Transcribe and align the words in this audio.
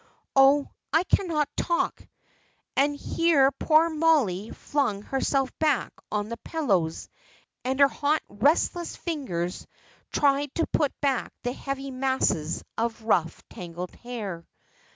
Oh, 0.35 0.67
I 0.91 1.03
cannot 1.03 1.47
talk;" 1.55 2.01
and 2.75 2.95
here 2.95 3.51
poor 3.51 3.87
Mollie 3.87 4.49
flung 4.49 5.03
herself 5.03 5.51
back 5.59 5.93
on 6.11 6.29
the 6.29 6.37
pillows, 6.37 7.07
and 7.63 7.79
her 7.79 7.87
hot, 7.87 8.23
restless 8.27 8.95
fingers 8.95 9.67
tried 10.11 10.55
to 10.55 10.65
put 10.65 10.99
back 11.01 11.31
the 11.43 11.53
heavy 11.53 11.91
masses 11.91 12.63
of 12.79 13.03
rough 13.03 13.43
tangled 13.49 13.93
hair. 13.97 14.43